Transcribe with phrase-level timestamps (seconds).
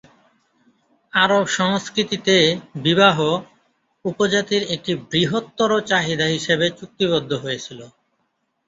[1.13, 2.35] আরব সংস্কৃতিতে,
[2.77, 3.17] বিবাহ,
[4.05, 7.79] উপজাতির একটি বৃহত্তর চাহিদা হিসেবে চুক্তিবদ্ধ হয়েছিল।